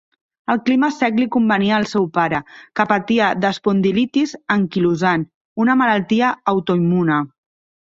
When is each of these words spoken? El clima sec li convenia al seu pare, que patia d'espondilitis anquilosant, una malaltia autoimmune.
El 0.51 0.59
clima 0.69 0.87
sec 0.93 1.19
li 1.23 1.27
convenia 1.35 1.75
al 1.79 1.85
seu 1.91 2.07
pare, 2.15 2.39
que 2.79 2.87
patia 2.93 3.29
d'espondilitis 3.45 4.35
anquilosant, 4.57 5.29
una 5.67 5.79
malaltia 5.85 6.35
autoimmune. 6.57 7.23